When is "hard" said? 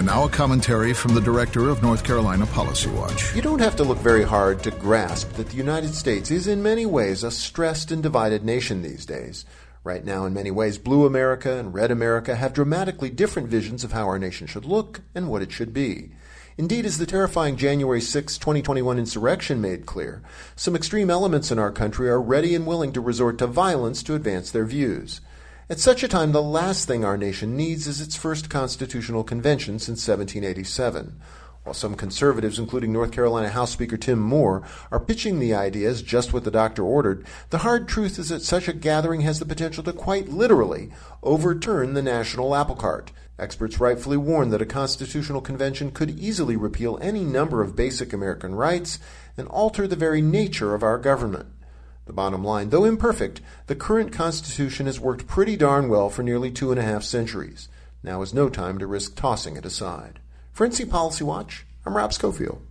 4.24-4.62, 37.58-37.86